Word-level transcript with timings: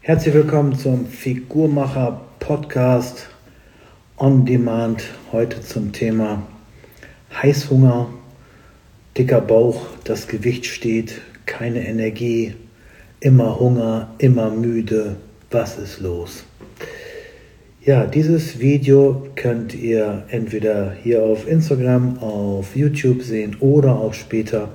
Herzlich 0.00 0.32
willkommen 0.32 0.78
zum 0.78 1.06
Figurmacher 1.06 2.20
Podcast 2.38 3.28
on 4.16 4.46
Demand. 4.46 5.02
Heute 5.32 5.60
zum 5.60 5.92
Thema 5.92 6.46
Heißhunger, 7.34 8.08
dicker 9.18 9.40
Bauch, 9.40 9.88
das 10.04 10.28
Gewicht 10.28 10.64
steht, 10.66 11.20
keine 11.46 11.86
Energie, 11.86 12.54
immer 13.20 13.58
Hunger, 13.58 14.14
immer 14.18 14.50
müde. 14.50 15.16
Was 15.50 15.76
ist 15.76 16.00
los? 16.00 16.44
Ja, 17.84 18.06
dieses 18.06 18.60
Video 18.60 19.26
könnt 19.34 19.74
ihr 19.74 20.24
entweder 20.30 20.92
hier 21.02 21.22
auf 21.22 21.46
Instagram, 21.46 22.18
auf 22.20 22.76
YouTube 22.76 23.22
sehen 23.22 23.56
oder 23.60 23.96
auch 23.96 24.14
später 24.14 24.70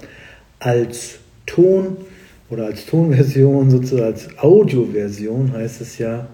als 0.59 1.19
Ton 1.45 1.97
oder 2.49 2.65
als 2.65 2.85
Tonversion, 2.85 3.69
sozusagen 3.69 4.13
als 4.13 4.27
Audioversion 4.37 5.53
heißt 5.53 5.81
es 5.81 5.97
ja, 5.97 6.27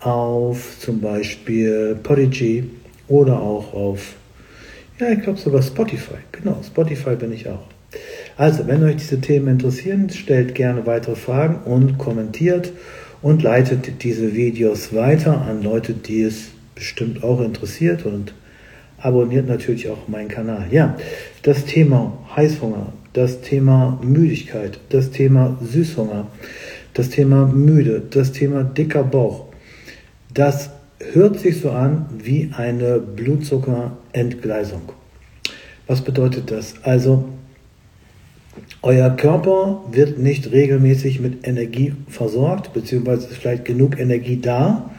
auf 0.00 0.78
zum 0.78 1.00
Beispiel 1.00 1.98
Podigy 2.02 2.70
oder 3.08 3.40
auch 3.40 3.74
auf, 3.74 4.14
ja, 4.98 5.10
ich 5.10 5.22
glaube 5.22 5.38
sogar 5.38 5.62
Spotify. 5.62 6.16
Genau, 6.32 6.60
Spotify 6.66 7.16
bin 7.16 7.32
ich 7.32 7.48
auch. 7.48 7.66
Also, 8.36 8.66
wenn 8.66 8.82
euch 8.84 8.96
diese 8.96 9.20
Themen 9.20 9.48
interessieren, 9.48 10.08
stellt 10.08 10.54
gerne 10.54 10.86
weitere 10.86 11.16
Fragen 11.16 11.70
und 11.70 11.98
kommentiert 11.98 12.72
und 13.20 13.42
leitet 13.42 14.02
diese 14.02 14.34
Videos 14.34 14.94
weiter 14.94 15.42
an 15.42 15.62
Leute, 15.62 15.92
die 15.92 16.22
es 16.22 16.48
bestimmt 16.74 17.22
auch 17.22 17.40
interessiert 17.40 18.06
und 18.06 18.32
abonniert 18.98 19.46
natürlich 19.46 19.88
auch 19.88 20.08
meinen 20.08 20.28
Kanal. 20.28 20.66
Ja, 20.70 20.96
das 21.42 21.64
Thema 21.64 22.16
Heißhunger, 22.34 22.92
das 23.12 23.40
Thema 23.40 23.98
Müdigkeit, 24.02 24.78
das 24.90 25.10
Thema 25.10 25.58
Süßhunger, 25.60 26.28
das 26.94 27.10
Thema 27.10 27.46
müde, 27.46 28.02
das 28.10 28.32
Thema 28.32 28.62
dicker 28.62 29.02
Bauch. 29.02 29.46
Das 30.32 30.70
hört 31.12 31.40
sich 31.40 31.60
so 31.60 31.70
an 31.70 32.06
wie 32.22 32.50
eine 32.56 32.98
Blutzuckerentgleisung. 32.98 34.82
Was 35.86 36.02
bedeutet 36.02 36.50
das? 36.50 36.74
Also, 36.82 37.24
euer 38.82 39.10
Körper 39.10 39.84
wird 39.90 40.18
nicht 40.18 40.52
regelmäßig 40.52 41.20
mit 41.20 41.46
Energie 41.46 41.94
versorgt, 42.08 42.72
beziehungsweise 42.72 43.28
ist 43.28 43.38
vielleicht 43.38 43.64
genug 43.64 43.98
Energie 43.98 44.40
da, 44.40 44.90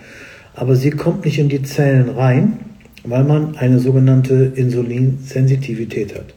aber 0.53 0.75
sie 0.75 0.89
kommt 0.89 1.23
nicht 1.23 1.39
in 1.39 1.49
die 1.49 1.63
Zellen 1.63 2.09
rein, 2.09 2.59
weil 3.03 3.23
man 3.23 3.55
eine 3.55 3.79
sogenannte 3.79 4.51
Insulinsensitivität 4.55 6.15
hat 6.15 6.33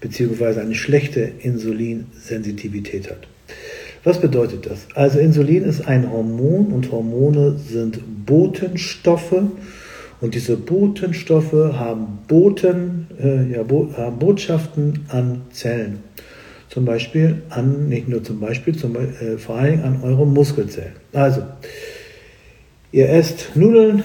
beziehungsweise 0.00 0.60
eine 0.60 0.74
schlechte 0.74 1.20
Insulinsensitivität 1.20 3.10
hat. 3.10 3.28
Was 4.02 4.20
bedeutet 4.20 4.66
das? 4.66 4.86
Also 4.94 5.18
Insulin 5.18 5.62
ist 5.62 5.86
ein 5.86 6.10
Hormon 6.10 6.68
und 6.68 6.90
Hormone 6.90 7.56
sind 7.58 8.00
Botenstoffe 8.24 9.42
und 10.20 10.34
diese 10.34 10.56
Botenstoffe 10.56 11.52
haben, 11.52 12.18
Boten, 12.26 13.06
äh, 13.22 13.52
ja, 13.52 13.62
Bo 13.62 13.90
haben 13.96 14.18
Botschaften 14.18 15.00
an 15.08 15.42
Zellen. 15.50 16.00
Zum 16.68 16.84
Beispiel 16.84 17.42
an, 17.50 17.88
nicht 17.88 18.08
nur 18.08 18.22
zum 18.22 18.38
Beispiel, 18.40 18.76
zum, 18.76 18.96
äh, 18.96 19.38
vor 19.38 19.56
allem 19.56 19.82
an 19.82 20.00
eure 20.02 20.26
Muskelzellen. 20.26 20.92
Also, 21.12 21.42
ihr 22.92 23.08
esst 23.08 23.50
Nudeln, 23.54 24.04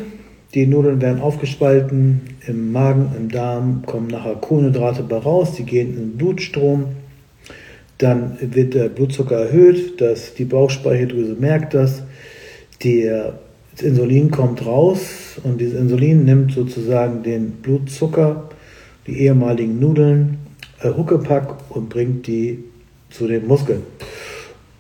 die 0.54 0.66
Nudeln 0.66 1.02
werden 1.02 1.22
aufgespalten 1.22 2.22
im 2.48 2.72
Magen, 2.72 3.12
im 3.18 3.30
Darm, 3.30 3.84
kommen 3.86 4.08
nachher 4.08 4.36
Kohlenhydrate 4.36 5.04
bei 5.04 5.18
raus, 5.18 5.54
die 5.58 5.64
gehen 5.64 5.90
in 5.90 5.96
den 5.96 6.18
Blutstrom. 6.18 6.86
Dann 7.98 8.38
wird 8.42 8.74
der 8.74 8.90
Blutzucker 8.90 9.38
erhöht, 9.38 10.02
dass 10.02 10.34
die 10.34 10.46
Bauchspeicheldrüse 10.46 11.36
merkt 11.40 11.74
das. 11.74 12.04
Der, 12.84 13.40
das 13.72 13.84
Insulin 13.84 14.32
kommt 14.32 14.66
raus 14.66 15.40
und 15.44 15.62
dieses 15.62 15.80
Insulin 15.80 16.26
nimmt 16.26 16.52
sozusagen 16.52 17.24
den 17.24 17.52
Blutzucker, 17.52 18.50
die 19.08 19.20
ehemaligen 19.20 19.80
Nudeln, 19.80 20.40
äh, 20.82 20.90
Huckepack 20.90 21.56
und 21.70 21.90
bringt 21.90 22.28
die 22.28 22.64
zu 23.10 23.28
den 23.28 23.48
Muskeln. 23.48 23.84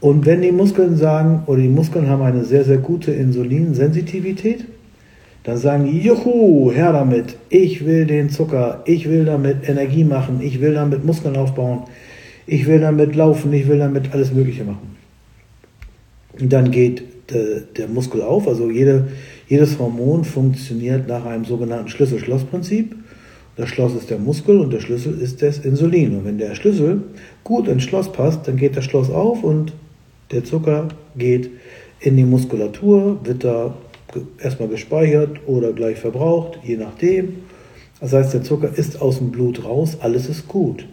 Und 0.01 0.25
wenn 0.25 0.41
die 0.41 0.51
Muskeln 0.51 0.97
sagen, 0.97 1.43
oder 1.45 1.61
die 1.61 1.69
Muskeln 1.69 2.09
haben 2.09 2.21
eine 2.21 2.43
sehr, 2.43 2.63
sehr 2.63 2.77
gute 2.77 3.11
Insulinsensitivität, 3.11 4.65
dann 5.45 5.57
sagen 5.57 5.85
die, 5.85 5.99
juhu, 5.99 6.71
her 6.71 6.91
damit, 6.91 7.37
ich 7.49 7.85
will 7.85 8.07
den 8.07 8.29
Zucker, 8.29 8.81
ich 8.85 9.07
will 9.07 9.25
damit 9.25 9.69
Energie 9.69 10.03
machen, 10.03 10.41
ich 10.41 10.59
will 10.59 10.73
damit 10.73 11.05
Muskeln 11.05 11.37
aufbauen, 11.37 11.83
ich 12.47 12.65
will 12.65 12.79
damit 12.79 13.15
laufen, 13.15 13.53
ich 13.53 13.67
will 13.67 13.77
damit 13.77 14.11
alles 14.11 14.33
Mögliche 14.33 14.63
machen. 14.63 14.97
Und 16.39 16.51
dann 16.51 16.71
geht 16.71 17.03
der, 17.31 17.61
der 17.77 17.87
Muskel 17.87 18.23
auf, 18.23 18.47
also 18.47 18.71
jede, 18.71 19.07
jedes 19.47 19.77
Hormon 19.77 20.23
funktioniert 20.23 21.07
nach 21.07 21.25
einem 21.25 21.45
sogenannten 21.45 21.89
Schlüssel-Schloss-Prinzip. 21.89 22.95
Das 23.55 23.69
Schloss 23.69 23.93
ist 23.93 24.09
der 24.09 24.19
Muskel 24.19 24.59
und 24.59 24.73
der 24.73 24.81
Schlüssel 24.81 25.19
ist 25.21 25.43
das 25.43 25.59
Insulin. 25.59 26.17
Und 26.17 26.25
wenn 26.25 26.39
der 26.39 26.55
Schlüssel 26.55 27.03
gut 27.43 27.67
ins 27.67 27.83
Schloss 27.83 28.11
passt, 28.11 28.47
dann 28.47 28.57
geht 28.57 28.75
das 28.75 28.83
Schloss 28.83 29.11
auf 29.11 29.43
und 29.43 29.73
der 30.31 30.43
Zucker 30.43 30.87
geht 31.15 31.51
in 31.99 32.17
die 32.17 32.25
Muskulatur, 32.25 33.19
wird 33.23 33.43
da 33.43 33.75
erstmal 34.39 34.69
gespeichert 34.69 35.39
oder 35.47 35.73
gleich 35.73 35.99
verbraucht, 35.99 36.59
je 36.63 36.77
nachdem. 36.77 37.43
Das 37.99 38.13
heißt, 38.13 38.33
der 38.33 38.43
Zucker 38.43 38.69
ist 38.75 39.01
aus 39.01 39.17
dem 39.17 39.31
Blut 39.31 39.63
raus, 39.63 39.97
alles 40.01 40.27
ist 40.27 40.47
gut. 40.47 40.85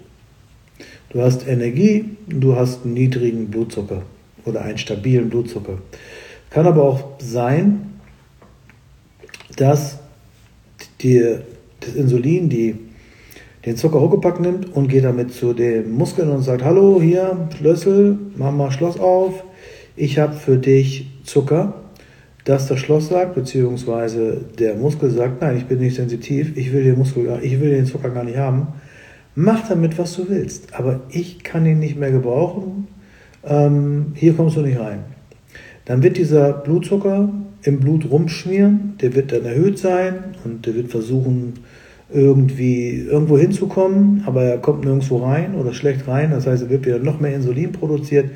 Du 1.11 1.21
hast 1.21 1.47
Energie, 1.47 2.17
du 2.27 2.57
hast 2.57 2.85
einen 2.85 2.95
niedrigen 2.95 3.49
Blutzucker 3.49 4.03
oder 4.45 4.63
einen 4.63 4.79
stabilen 4.79 5.29
Blutzucker. 5.29 5.79
Kann 6.51 6.67
aber 6.67 6.83
auch 6.85 7.05
sein, 7.19 7.99
dass 9.57 9.99
die, 11.01 11.37
das 11.81 11.95
Insulin 11.95 12.49
die, 12.49 12.77
den 13.67 13.77
Zucker 13.77 14.01
hochgepackt 14.01 14.41
nimmt 14.41 14.75
und 14.75 14.89
geht 14.89 15.05
damit 15.05 15.33
zu 15.33 15.53
den 15.53 15.93
Muskeln 15.93 16.31
und 16.31 16.43
sagt, 16.43 16.65
hallo, 16.65 17.01
hier, 17.01 17.49
Schlüssel, 17.57 18.19
mach 18.37 18.53
mal 18.53 18.71
Schloss 18.71 18.99
auf, 18.99 19.45
ich 19.97 20.19
habe 20.19 20.35
für 20.35 20.57
dich 20.57 21.09
Zucker 21.25 21.82
dass 22.45 22.67
das 22.67 22.79
Schloss 22.79 23.09
sagt, 23.09 23.35
beziehungsweise 23.35 24.45
der 24.59 24.75
Muskel 24.75 25.11
sagt, 25.11 25.41
nein, 25.41 25.57
ich 25.57 25.67
bin 25.67 25.79
nicht 25.79 25.97
sensitiv, 25.97 26.57
ich 26.57 26.73
will 26.73 26.85
den 26.85 26.99
Muskel, 26.99 27.39
ich 27.43 27.61
will 27.61 27.71
den 27.71 27.87
Zucker 27.87 28.11
gar 28.11 28.25
nicht 28.25 28.39
haben. 28.39 28.69
Mach 29.35 29.67
damit, 29.69 29.99
was 29.99 30.17
du 30.17 30.29
willst, 30.29 30.75
aber 30.75 31.01
ich 31.09 31.43
kann 31.43 31.65
ihn 31.65 31.79
nicht 31.79 31.99
mehr 31.99 32.11
gebrauchen. 32.11 32.89
Ähm, 33.45 34.13
hier 34.15 34.35
kommst 34.35 34.57
du 34.57 34.61
nicht 34.61 34.79
rein. 34.79 35.05
Dann 35.85 36.03
wird 36.03 36.17
dieser 36.17 36.53
Blutzucker 36.53 37.29
im 37.63 37.81
Blut 37.81 38.11
rumschmieren, 38.11 38.95
der 39.01 39.15
wird 39.15 39.33
dann 39.33 39.45
erhöht 39.45 39.79
sein 39.79 40.35
und 40.45 40.67
der 40.67 40.75
wird 40.75 40.91
versuchen, 40.91 41.55
irgendwie 42.13 43.07
irgendwo 43.11 43.39
hinzukommen, 43.39 44.23
aber 44.27 44.43
er 44.43 44.59
kommt 44.59 44.85
nirgendwo 44.85 45.19
rein 45.19 45.55
oder 45.55 45.73
schlecht 45.73 46.07
rein. 46.07 46.31
Das 46.31 46.47
heißt, 46.47 46.65
es 46.65 46.69
wird 46.69 46.85
wieder 46.85 46.99
noch 46.99 47.21
mehr 47.21 47.35
Insulin 47.35 47.73
produziert. 47.73 48.31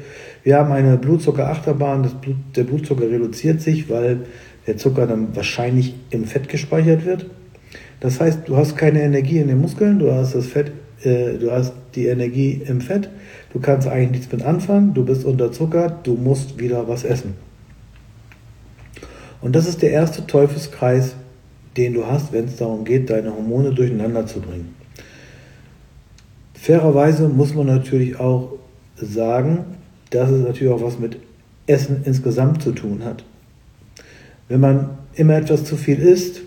Wir 0.46 0.58
haben 0.58 0.70
eine 0.70 0.96
Blutzuckerachterbahn, 0.96 2.04
das 2.04 2.14
Blut, 2.14 2.36
der 2.54 2.62
Blutzucker 2.62 3.10
reduziert 3.10 3.60
sich, 3.60 3.90
weil 3.90 4.26
der 4.68 4.76
Zucker 4.76 5.04
dann 5.08 5.34
wahrscheinlich 5.34 5.96
im 6.10 6.24
Fett 6.24 6.48
gespeichert 6.48 7.04
wird. 7.04 7.26
Das 7.98 8.20
heißt, 8.20 8.42
du 8.46 8.56
hast 8.56 8.76
keine 8.76 9.02
Energie 9.02 9.38
in 9.40 9.48
den 9.48 9.60
Muskeln, 9.60 9.98
du 9.98 10.12
hast 10.12 10.36
das 10.36 10.46
Fett, 10.46 10.70
äh, 11.02 11.36
du 11.36 11.50
hast 11.50 11.72
die 11.96 12.06
Energie 12.06 12.62
im 12.64 12.80
Fett, 12.80 13.10
du 13.52 13.58
kannst 13.58 13.88
eigentlich 13.88 14.20
nichts 14.20 14.30
mit 14.30 14.44
anfangen, 14.44 14.94
du 14.94 15.04
bist 15.04 15.24
unterzuckert, 15.24 16.06
du 16.06 16.14
musst 16.14 16.60
wieder 16.60 16.86
was 16.86 17.02
essen. 17.02 17.34
Und 19.40 19.56
das 19.56 19.66
ist 19.66 19.82
der 19.82 19.90
erste 19.90 20.28
Teufelskreis, 20.28 21.16
den 21.76 21.92
du 21.92 22.06
hast, 22.06 22.32
wenn 22.32 22.44
es 22.44 22.54
darum 22.54 22.84
geht, 22.84 23.10
deine 23.10 23.34
Hormone 23.34 23.74
durcheinander 23.74 24.26
zu 24.26 24.40
bringen. 24.40 24.76
Fairerweise 26.54 27.28
muss 27.28 27.52
man 27.52 27.66
natürlich 27.66 28.20
auch 28.20 28.52
sagen, 28.94 29.64
dass 30.16 30.30
es 30.30 30.44
natürlich 30.44 30.72
auch 30.72 30.82
was 30.82 30.98
mit 30.98 31.18
Essen 31.66 32.02
insgesamt 32.04 32.62
zu 32.62 32.72
tun 32.72 33.04
hat. 33.04 33.24
Wenn 34.48 34.60
man 34.60 34.90
immer 35.14 35.36
etwas 35.36 35.64
zu 35.64 35.76
viel 35.76 35.98
isst, 35.98 36.42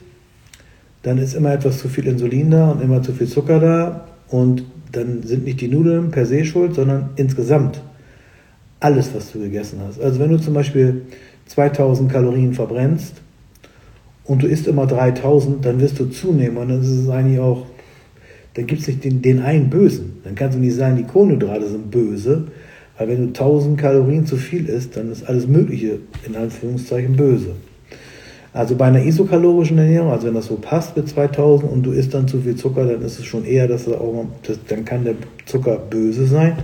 dann 1.04 1.18
ist 1.18 1.34
immer 1.34 1.54
etwas 1.54 1.80
zu 1.80 1.90
viel 1.90 2.08
Insulin 2.08 2.52
da 2.52 2.72
und 2.72 2.82
immer 2.82 3.02
zu 3.02 3.14
viel 3.14 3.28
Zucker 3.28 3.60
da 3.60 4.08
und 4.28 4.64
dann 4.92 5.24
sind 5.24 5.46
nicht 5.46 5.62
die 5.62 5.68
Nudeln 5.68 6.12
per 6.12 6.26
se 6.26 6.46
schuld, 6.46 6.76
sondern 6.76 7.12
insgesamt 7.16 7.82
alles, 8.80 9.14
was 9.14 9.32
du 9.32 9.40
gegessen 9.40 9.80
hast. 9.86 10.02
Also 10.02 10.20
wenn 10.20 10.32
du 10.32 10.38
zum 10.38 10.54
Beispiel 10.54 11.04
2000 11.48 12.12
Kalorien 12.12 12.54
verbrennst, 12.54 13.22
und 14.30 14.44
du 14.44 14.48
isst 14.48 14.68
immer 14.68 14.86
3000, 14.86 15.66
dann 15.66 15.80
wirst 15.80 16.00
du 16.00 16.06
zunehmen 16.06 16.58
und 16.58 16.70
dann 16.70 16.82
ist 16.82 16.90
es 16.90 17.10
eigentlich 17.10 17.40
auch, 17.40 17.66
dann 18.54 18.68
gibt 18.68 18.82
es 18.82 18.88
nicht 18.88 19.04
den, 19.04 19.24
den 19.24 19.42
einen 19.42 19.72
Bösen. 19.72 20.22
Dann 20.24 20.36
kannst 20.36 20.56
du 20.56 20.62
nicht 20.62 20.76
sagen, 20.76 20.98
die 20.98 21.04
Kohlenhydrate 21.04 21.68
sind 21.68 21.90
böse, 21.90 22.46
weil 23.00 23.08
wenn 23.08 23.18
du 23.18 23.28
1000 23.28 23.80
Kalorien 23.80 24.26
zu 24.26 24.36
viel 24.36 24.68
isst, 24.68 24.98
dann 24.98 25.10
ist 25.10 25.28
alles 25.28 25.48
Mögliche 25.48 26.00
in 26.28 26.36
Anführungszeichen 26.36 27.16
böse. 27.16 27.56
Also 28.52 28.76
bei 28.76 28.86
einer 28.86 29.06
isokalorischen 29.06 29.78
Ernährung, 29.78 30.12
also 30.12 30.28
wenn 30.28 30.34
das 30.34 30.48
so 30.48 30.56
passt 30.56 30.98
mit 30.98 31.08
2000 31.08 31.72
und 31.72 31.84
du 31.84 31.92
isst 31.92 32.14
dann 32.14 32.28
zu 32.28 32.42
viel 32.42 32.56
Zucker, 32.56 32.86
dann 32.86 33.02
ist 33.02 33.18
es 33.18 33.26
schon 33.26 33.46
eher, 33.46 33.68
dass, 33.70 33.88
auch, 33.88 34.26
dass 34.44 34.60
dann 34.68 34.84
kann 34.84 35.06
der 35.06 35.16
Zucker 35.46 35.78
böse 35.78 36.26
sein. 36.26 36.58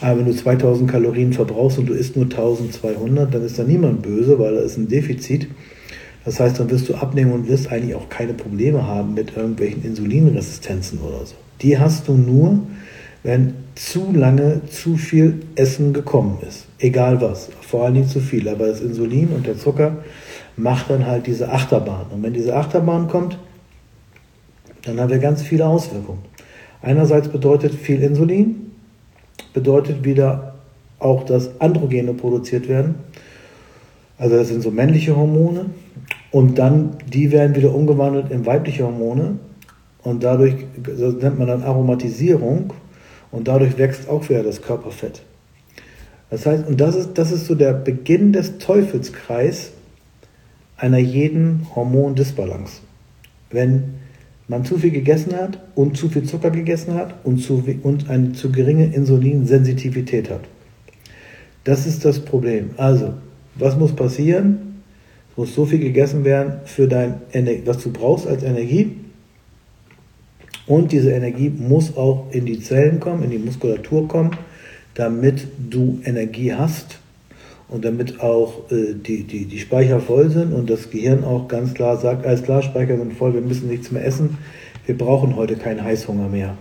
Aber 0.00 0.20
wenn 0.20 0.26
du 0.26 0.36
2000 0.36 0.88
Kalorien 0.88 1.32
verbrauchst 1.32 1.78
und 1.78 1.86
du 1.86 1.94
isst 1.94 2.14
nur 2.16 2.26
1200, 2.26 3.34
dann 3.34 3.42
ist 3.42 3.58
da 3.58 3.64
niemand 3.64 4.02
böse, 4.02 4.38
weil 4.38 4.54
da 4.54 4.60
ist 4.60 4.76
ein 4.76 4.88
Defizit. 4.88 5.48
Das 6.24 6.38
heißt, 6.38 6.60
dann 6.60 6.70
wirst 6.70 6.88
du 6.88 6.94
abnehmen 6.94 7.32
und 7.32 7.48
wirst 7.48 7.72
eigentlich 7.72 7.94
auch 7.96 8.08
keine 8.08 8.34
Probleme 8.34 8.86
haben 8.86 9.14
mit 9.14 9.36
irgendwelchen 9.36 9.84
Insulinresistenzen 9.84 11.00
oder 11.00 11.24
so. 11.24 11.34
Die 11.62 11.78
hast 11.78 12.06
du 12.06 12.14
nur, 12.14 12.60
wenn 13.26 13.54
zu 13.74 14.12
lange 14.12 14.60
zu 14.70 14.96
viel 14.96 15.40
Essen 15.56 15.92
gekommen 15.92 16.38
ist. 16.46 16.68
Egal 16.78 17.20
was. 17.20 17.48
Vor 17.60 17.84
allen 17.84 17.94
Dingen 17.94 18.08
zu 18.08 18.20
viel. 18.20 18.48
Aber 18.48 18.68
das 18.68 18.80
Insulin 18.80 19.30
und 19.30 19.48
der 19.48 19.58
Zucker 19.58 19.96
macht 20.56 20.90
dann 20.90 21.04
halt 21.04 21.26
diese 21.26 21.50
Achterbahn. 21.50 22.06
Und 22.12 22.22
wenn 22.22 22.32
diese 22.32 22.54
Achterbahn 22.54 23.08
kommt, 23.08 23.36
dann 24.84 25.00
haben 25.00 25.10
wir 25.10 25.18
ganz 25.18 25.42
viele 25.42 25.66
Auswirkungen. 25.66 26.20
Einerseits 26.82 27.26
bedeutet 27.26 27.74
viel 27.74 28.00
Insulin, 28.00 28.70
bedeutet 29.52 30.04
wieder 30.04 30.54
auch, 31.00 31.24
dass 31.24 31.60
Androgene 31.60 32.14
produziert 32.14 32.68
werden. 32.68 32.94
Also 34.18 34.36
das 34.36 34.48
sind 34.48 34.62
so 34.62 34.70
männliche 34.70 35.16
Hormone. 35.16 35.66
Und 36.30 36.58
dann, 36.58 36.90
die 37.12 37.32
werden 37.32 37.56
wieder 37.56 37.74
umgewandelt 37.74 38.30
in 38.30 38.46
weibliche 38.46 38.84
Hormone. 38.84 39.40
Und 40.04 40.22
dadurch, 40.22 40.54
das 40.80 41.14
nennt 41.14 41.40
man 41.40 41.48
dann 41.48 41.64
Aromatisierung. 41.64 42.72
Und 43.36 43.48
dadurch 43.48 43.76
wächst 43.76 44.08
auch 44.08 44.30
wieder 44.30 44.42
das 44.42 44.62
Körperfett. 44.62 45.20
Das 46.30 46.46
heißt, 46.46 46.66
und 46.66 46.80
das 46.80 46.96
ist, 46.96 47.18
das 47.18 47.32
ist 47.32 47.44
so 47.44 47.54
der 47.54 47.74
Beginn 47.74 48.32
des 48.32 48.56
Teufelskreis 48.56 49.72
einer 50.78 50.96
jeden 50.96 51.66
Hormondisbalance. 51.76 52.80
Wenn 53.50 53.96
man 54.48 54.64
zu 54.64 54.78
viel 54.78 54.90
gegessen 54.90 55.36
hat 55.36 55.60
und 55.74 55.98
zu 55.98 56.08
viel 56.08 56.22
Zucker 56.22 56.50
gegessen 56.50 56.94
hat 56.94 57.14
und, 57.24 57.36
zu, 57.36 57.62
und 57.82 58.08
eine 58.08 58.32
zu 58.32 58.50
geringe 58.50 58.86
Insulinsensitivität 58.86 60.30
hat. 60.30 60.44
Das 61.64 61.86
ist 61.86 62.06
das 62.06 62.20
Problem. 62.20 62.70
Also, 62.78 63.12
was 63.56 63.76
muss 63.76 63.94
passieren? 63.94 64.80
Es 65.32 65.36
muss 65.36 65.54
so 65.54 65.66
viel 65.66 65.80
gegessen 65.80 66.24
werden 66.24 66.60
für 66.64 66.88
dein 66.88 67.20
was 67.66 67.82
du 67.82 67.92
brauchst 67.92 68.26
als 68.26 68.42
Energie. 68.42 68.96
Und 70.66 70.92
diese 70.92 71.12
Energie 71.12 71.50
muss 71.50 71.96
auch 71.96 72.26
in 72.30 72.44
die 72.44 72.60
Zellen 72.60 72.98
kommen, 72.98 73.22
in 73.22 73.30
die 73.30 73.38
Muskulatur 73.38 74.08
kommen, 74.08 74.32
damit 74.94 75.46
du 75.70 76.00
Energie 76.04 76.54
hast 76.54 76.98
und 77.68 77.84
damit 77.84 78.20
auch 78.20 78.70
äh, 78.70 78.94
die, 78.94 79.24
die, 79.24 79.44
die 79.44 79.58
Speicher 79.58 80.00
voll 80.00 80.30
sind 80.30 80.52
und 80.52 80.70
das 80.70 80.90
Gehirn 80.90 81.24
auch 81.24 81.48
ganz 81.48 81.74
klar 81.74 81.96
sagt, 81.96 82.26
alles 82.26 82.42
klar, 82.42 82.62
Speicher 82.62 82.96
sind 82.96 83.12
voll, 83.12 83.34
wir 83.34 83.40
müssen 83.40 83.68
nichts 83.68 83.90
mehr 83.90 84.04
essen, 84.04 84.38
wir 84.86 84.96
brauchen 84.96 85.36
heute 85.36 85.56
keinen 85.56 85.82
Heißhunger 85.82 86.28
mehr. 86.28 86.56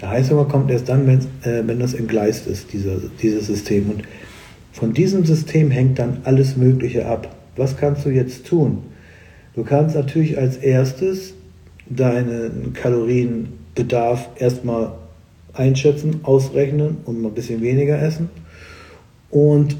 Der 0.00 0.10
Heißhunger 0.10 0.44
kommt 0.44 0.70
erst 0.70 0.88
dann, 0.88 1.06
wenn, 1.06 1.18
äh, 1.50 1.66
wenn 1.66 1.78
das 1.78 1.94
entgleist 1.94 2.46
ist, 2.46 2.72
dieser, 2.72 2.96
dieses 3.22 3.46
System. 3.46 3.90
Und 3.90 4.02
von 4.72 4.92
diesem 4.92 5.24
System 5.24 5.70
hängt 5.70 5.98
dann 5.98 6.18
alles 6.24 6.56
Mögliche 6.56 7.06
ab. 7.06 7.34
Was 7.56 7.78
kannst 7.78 8.04
du 8.04 8.10
jetzt 8.10 8.46
tun? 8.46 8.82
Du 9.54 9.64
kannst 9.64 9.96
natürlich 9.96 10.36
als 10.36 10.58
erstes 10.58 11.32
deinen 11.88 12.72
Kalorienbedarf 12.72 14.28
erstmal 14.38 14.92
einschätzen, 15.52 16.20
ausrechnen 16.22 16.98
und 17.04 17.22
mal 17.22 17.28
ein 17.28 17.34
bisschen 17.34 17.62
weniger 17.62 18.00
essen. 18.00 18.28
Und 19.30 19.76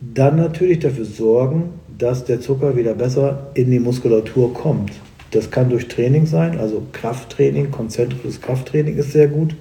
dann 0.00 0.36
natürlich 0.36 0.80
dafür 0.80 1.04
sorgen, 1.04 1.70
dass 1.96 2.24
der 2.24 2.40
Zucker 2.40 2.76
wieder 2.76 2.94
besser 2.94 3.50
in 3.54 3.70
die 3.70 3.78
Muskulatur 3.78 4.52
kommt. 4.52 4.92
Das 5.30 5.50
kann 5.50 5.70
durch 5.70 5.88
Training 5.88 6.26
sein, 6.26 6.58
also 6.58 6.82
Krafttraining, 6.92 7.70
konzentrisches 7.70 8.40
Krafttraining 8.40 8.96
ist 8.96 9.12
sehr 9.12 9.28
gut. 9.28 9.54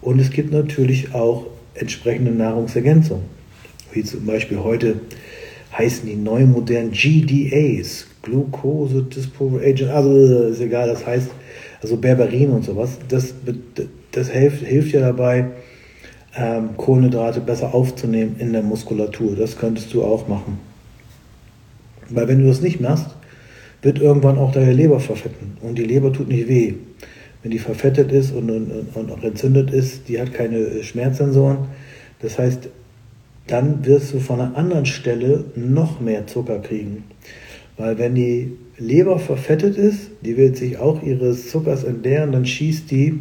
Und 0.00 0.20
es 0.20 0.30
gibt 0.30 0.52
natürlich 0.52 1.14
auch 1.14 1.46
entsprechende 1.74 2.30
Nahrungsergänzungen, 2.30 3.24
wie 3.92 4.04
zum 4.04 4.26
Beispiel 4.26 4.58
heute 4.58 4.96
heißen 5.76 6.08
die 6.08 6.16
neu 6.16 6.46
modernen 6.46 6.92
GDAs, 6.92 8.06
Glucose 8.22 9.02
Dispover 9.02 9.60
Agent, 9.60 9.90
also 9.90 10.44
ist 10.44 10.60
egal, 10.60 10.88
das 10.88 11.06
heißt, 11.06 11.30
also 11.82 11.96
Berberin 11.96 12.50
und 12.50 12.64
sowas, 12.64 12.98
das, 13.08 13.34
das 14.12 14.30
hilft, 14.30 14.64
hilft 14.64 14.92
ja 14.92 15.00
dabei, 15.00 15.50
ähm, 16.36 16.76
Kohlenhydrate 16.76 17.40
besser 17.40 17.74
aufzunehmen 17.74 18.36
in 18.38 18.52
der 18.52 18.62
Muskulatur. 18.62 19.36
Das 19.36 19.56
könntest 19.56 19.92
du 19.94 20.02
auch 20.02 20.26
machen. 20.26 20.58
Weil 22.08 22.28
wenn 22.28 22.40
du 22.40 22.48
das 22.48 22.60
nicht 22.60 22.80
machst, 22.80 23.06
wird 23.82 24.00
irgendwann 24.00 24.38
auch 24.38 24.52
deine 24.52 24.72
Leber 24.72 25.00
verfetten. 25.00 25.58
Und 25.60 25.76
die 25.76 25.84
Leber 25.84 26.12
tut 26.12 26.28
nicht 26.28 26.48
weh. 26.48 26.74
Wenn 27.42 27.50
die 27.50 27.58
verfettet 27.58 28.10
ist 28.10 28.32
und, 28.32 28.50
und, 28.50 28.70
und 28.94 29.12
auch 29.12 29.22
entzündet 29.22 29.70
ist, 29.70 30.08
die 30.08 30.20
hat 30.20 30.32
keine 30.32 30.82
Schmerzsensoren. 30.82 31.58
Das 32.20 32.38
heißt, 32.38 32.68
dann 33.46 33.84
wirst 33.84 34.14
du 34.14 34.20
von 34.20 34.40
einer 34.40 34.56
anderen 34.56 34.86
Stelle 34.86 35.44
noch 35.54 36.00
mehr 36.00 36.26
Zucker 36.26 36.60
kriegen. 36.60 37.04
Weil 37.76 37.98
wenn 37.98 38.14
die 38.14 38.56
Leber 38.78 39.18
verfettet 39.18 39.76
ist, 39.76 40.10
die 40.22 40.36
will 40.36 40.54
sich 40.54 40.78
auch 40.78 41.02
ihres 41.02 41.50
Zuckers 41.50 41.84
entleeren, 41.84 42.32
dann 42.32 42.46
schießt 42.46 42.90
die 42.90 43.20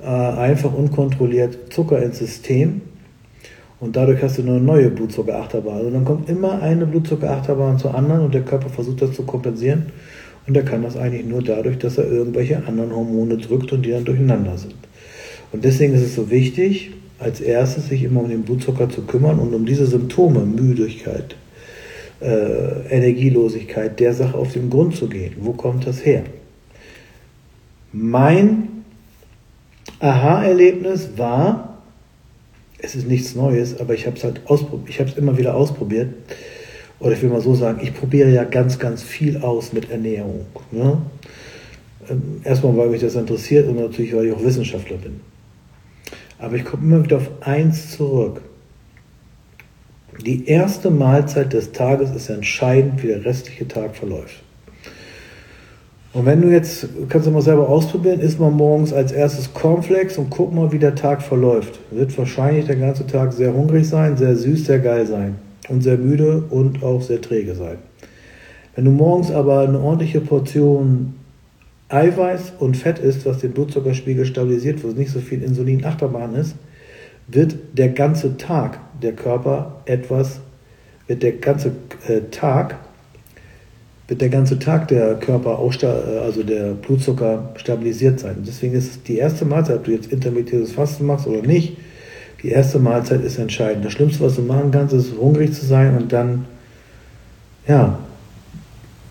äh, 0.00 0.06
einfach 0.06 0.72
unkontrolliert 0.72 1.72
Zucker 1.72 2.02
ins 2.02 2.18
System 2.18 2.80
und 3.78 3.96
dadurch 3.96 4.22
hast 4.22 4.38
du 4.38 4.42
eine 4.42 4.60
neue 4.60 4.90
Blutzuckerachterbahn. 4.90 5.76
Also 5.76 5.90
dann 5.90 6.04
kommt 6.04 6.28
immer 6.28 6.62
eine 6.62 6.86
Blutzuckerachterbahn 6.86 7.78
zur 7.78 7.94
anderen 7.94 8.22
und 8.22 8.34
der 8.34 8.42
Körper 8.42 8.68
versucht 8.68 9.02
das 9.02 9.12
zu 9.12 9.24
kompensieren 9.24 9.86
und 10.46 10.56
er 10.56 10.64
kann 10.64 10.82
das 10.82 10.96
eigentlich 10.96 11.26
nur 11.26 11.42
dadurch, 11.42 11.78
dass 11.78 11.98
er 11.98 12.10
irgendwelche 12.10 12.66
anderen 12.66 12.94
Hormone 12.94 13.36
drückt 13.36 13.72
und 13.72 13.82
die 13.82 13.90
dann 13.90 14.04
durcheinander 14.04 14.56
sind. 14.56 14.74
Und 15.52 15.64
deswegen 15.64 15.94
ist 15.94 16.02
es 16.02 16.14
so 16.14 16.30
wichtig, 16.30 16.92
als 17.18 17.40
erstes 17.40 17.88
sich 17.88 18.02
immer 18.02 18.20
um 18.20 18.28
den 18.28 18.42
Blutzucker 18.42 18.88
zu 18.90 19.02
kümmern 19.02 19.38
und 19.38 19.54
um 19.54 19.64
diese 19.64 19.86
Symptome, 19.86 20.40
Müdigkeit, 20.40 21.36
äh, 22.20 22.88
Energielosigkeit, 22.90 23.98
der 24.00 24.12
Sache 24.12 24.36
auf 24.36 24.52
den 24.52 24.70
Grund 24.70 24.96
zu 24.96 25.08
gehen. 25.08 25.34
Wo 25.40 25.52
kommt 25.52 25.86
das 25.86 26.04
her? 26.04 26.24
Mein 27.92 28.68
Aha-Erlebnis 30.00 31.10
war, 31.16 31.78
es 32.78 32.94
ist 32.94 33.08
nichts 33.08 33.34
Neues, 33.34 33.80
aber 33.80 33.94
ich 33.94 34.06
habe 34.06 34.16
es 34.16 34.24
halt 34.24 34.42
ausprobiert, 34.46 34.90
ich 34.90 35.00
habe 35.00 35.10
es 35.10 35.16
immer 35.16 35.38
wieder 35.38 35.54
ausprobiert. 35.54 36.08
Oder 36.98 37.12
ich 37.12 37.22
will 37.22 37.28
mal 37.28 37.40
so 37.42 37.54
sagen, 37.54 37.80
ich 37.82 37.94
probiere 37.94 38.30
ja 38.30 38.44
ganz, 38.44 38.78
ganz 38.78 39.02
viel 39.02 39.38
aus 39.38 39.72
mit 39.72 39.90
Ernährung. 39.90 40.46
Ne? 40.70 40.98
Ähm, 42.08 42.40
erstmal, 42.42 42.76
weil 42.76 42.88
mich 42.88 43.02
das 43.02 43.14
interessiert 43.14 43.68
und 43.68 43.76
natürlich, 43.76 44.14
weil 44.14 44.26
ich 44.26 44.32
auch 44.32 44.42
Wissenschaftler 44.42 44.96
bin. 44.96 45.20
Aber 46.38 46.56
ich 46.56 46.64
komme 46.64 46.82
immer 46.84 47.04
wieder 47.04 47.16
auf 47.16 47.30
eins 47.40 47.92
zurück. 47.92 48.42
Die 50.24 50.46
erste 50.46 50.90
Mahlzeit 50.90 51.52
des 51.52 51.72
Tages 51.72 52.10
ist 52.10 52.30
entscheidend, 52.30 53.02
wie 53.02 53.08
der 53.08 53.24
restliche 53.24 53.68
Tag 53.68 53.96
verläuft. 53.96 54.42
Und 56.12 56.24
wenn 56.24 56.40
du 56.40 56.48
jetzt, 56.48 56.88
kannst 57.10 57.26
du 57.26 57.30
mal 57.30 57.42
selber 57.42 57.68
ausprobieren, 57.68 58.20
isst 58.20 58.40
mal 58.40 58.50
morgens 58.50 58.94
als 58.94 59.12
erstes 59.12 59.52
Cornflakes 59.52 60.16
und 60.16 60.30
guck 60.30 60.54
mal, 60.54 60.72
wie 60.72 60.78
der 60.78 60.94
Tag 60.94 61.20
verläuft. 61.20 61.78
Wird 61.90 62.16
wahrscheinlich 62.16 62.64
der 62.64 62.76
ganze 62.76 63.06
Tag 63.06 63.34
sehr 63.34 63.52
hungrig 63.52 63.86
sein, 63.86 64.16
sehr 64.16 64.34
süß, 64.34 64.64
sehr 64.64 64.78
geil 64.78 65.06
sein 65.06 65.34
und 65.68 65.82
sehr 65.82 65.98
müde 65.98 66.44
und 66.48 66.82
auch 66.82 67.02
sehr 67.02 67.20
träge 67.20 67.54
sein. 67.54 67.76
Wenn 68.74 68.86
du 68.86 68.92
morgens 68.92 69.30
aber 69.30 69.60
eine 69.60 69.78
ordentliche 69.78 70.22
Portion 70.22 71.14
Eiweiß 71.88 72.54
und 72.58 72.76
Fett 72.76 72.98
isst, 72.98 73.26
was 73.26 73.38
den 73.38 73.52
Blutzuckerspiegel 73.52 74.26
stabilisiert, 74.26 74.82
wo 74.82 74.88
es 74.88 74.96
nicht 74.96 75.10
so 75.10 75.20
viel 75.20 75.42
Insulin-Achterbahn 75.42 76.34
ist, 76.34 76.56
wird 77.28 77.56
der 77.72 77.90
ganze 77.90 78.36
Tag 78.36 78.78
der 79.02 79.12
Körper 79.12 79.82
etwas, 79.84 80.40
wird 81.06 81.22
der 81.22 81.32
ganze 81.32 81.72
äh, 82.08 82.22
Tag 82.30 82.76
wird 84.08 84.20
der 84.20 84.28
ganze 84.28 84.58
Tag 84.58 84.88
der 84.88 85.14
Körper, 85.16 85.58
auch 85.58 85.74
äh, 85.82 85.86
also 85.86 86.42
der 86.42 86.74
Blutzucker 86.74 87.50
stabilisiert 87.56 88.20
sein. 88.20 88.36
Deswegen 88.46 88.74
ist 88.74 89.08
die 89.08 89.18
erste 89.18 89.44
Mahlzeit, 89.44 89.78
ob 89.78 89.84
du 89.84 89.92
jetzt 89.92 90.12
intermittierendes 90.12 90.72
Fasten 90.72 91.06
machst 91.06 91.26
oder 91.26 91.42
nicht, 91.42 91.76
die 92.42 92.50
erste 92.50 92.78
Mahlzeit 92.78 93.24
ist 93.24 93.38
entscheidend. 93.38 93.84
Das 93.84 93.92
Schlimmste, 93.92 94.22
was 94.22 94.36
du 94.36 94.42
machen 94.42 94.70
kannst, 94.70 94.94
ist 94.94 95.16
hungrig 95.18 95.52
zu 95.52 95.64
sein 95.66 95.96
und 95.96 96.12
dann, 96.12 96.44
ja, 97.66 97.98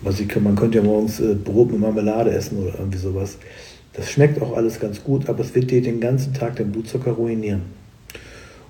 was 0.06 0.20
ich, 0.20 0.40
man 0.40 0.54
könnte 0.54 0.78
ja 0.78 0.84
morgens 0.84 1.20
äh, 1.20 1.34
Brot 1.34 1.72
mit 1.72 1.80
Marmelade 1.80 2.30
essen 2.30 2.58
oder 2.58 2.78
irgendwie 2.78 2.98
sowas. 2.98 3.38
Das 3.92 4.10
schmeckt 4.10 4.40
auch 4.40 4.56
alles 4.56 4.78
ganz 4.78 5.02
gut, 5.02 5.28
aber 5.28 5.40
es 5.40 5.54
wird 5.54 5.70
dir 5.70 5.82
den 5.82 6.00
ganzen 6.00 6.32
Tag 6.32 6.56
den 6.56 6.70
Blutzucker 6.70 7.12
ruinieren. 7.12 7.62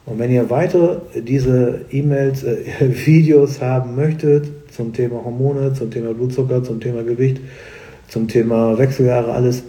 Und 0.06 0.18
wenn 0.18 0.30
ihr 0.30 0.48
weitere 0.50 0.98
diese 1.20 1.80
E-Mails, 1.90 2.42
äh, 2.44 2.64
Videos 3.06 3.60
haben 3.60 3.96
möchtet, 3.96 4.46
zum 4.72 4.92
Thema 4.92 5.24
Hormone, 5.24 5.74
zum 5.74 5.90
Thema 5.90 6.14
Blutzucker, 6.14 6.64
zum 6.64 6.80
Thema 6.80 7.02
Gewicht, 7.02 7.40
zum 8.08 8.28
Thema 8.28 8.78
Wechseljahre, 8.78 9.32
alles. 9.32 9.62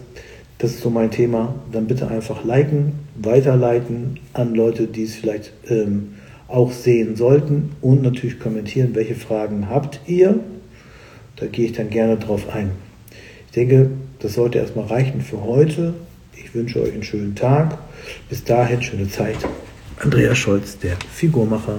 Das 0.58 0.70
ist 0.70 0.80
so 0.80 0.90
mein 0.90 1.10
Thema. 1.10 1.54
Dann 1.70 1.86
bitte 1.86 2.08
einfach 2.08 2.44
liken, 2.44 2.94
weiterleiten 3.20 4.18
an 4.32 4.54
Leute, 4.54 4.86
die 4.86 5.04
es 5.04 5.14
vielleicht 5.14 5.52
ähm, 5.68 6.14
auch 6.48 6.72
sehen 6.72 7.14
sollten 7.14 7.70
und 7.80 8.02
natürlich 8.02 8.40
kommentieren, 8.40 8.90
welche 8.94 9.14
Fragen 9.14 9.68
habt 9.68 10.00
ihr. 10.06 10.40
Da 11.38 11.46
gehe 11.46 11.66
ich 11.66 11.72
dann 11.72 11.90
gerne 11.90 12.16
drauf 12.16 12.48
ein. 12.48 12.72
Ich 13.46 13.52
denke, 13.52 13.90
das 14.18 14.34
sollte 14.34 14.58
erstmal 14.58 14.86
reichen 14.86 15.20
für 15.20 15.42
heute. 15.42 15.94
Ich 16.36 16.54
wünsche 16.54 16.82
euch 16.82 16.92
einen 16.92 17.02
schönen 17.02 17.34
Tag. 17.34 17.78
Bis 18.28 18.44
dahin, 18.44 18.82
schöne 18.82 19.08
Zeit. 19.08 19.36
Andreas 20.00 20.38
Scholz, 20.38 20.78
der 20.78 20.96
Figurmacher. 21.12 21.78